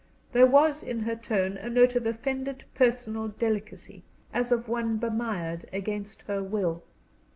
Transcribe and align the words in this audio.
There 0.31 0.47
was 0.47 0.83
in 0.83 1.01
her 1.01 1.15
tone 1.15 1.57
a 1.57 1.69
note 1.69 1.95
of 1.95 2.07
offended 2.07 2.63
personal 2.73 3.27
delicacy, 3.27 4.01
as 4.33 4.51
of 4.51 4.67
one 4.67 4.97
bemired 4.97 5.67
against 5.71 6.23
her 6.23 6.41
will. 6.41 6.81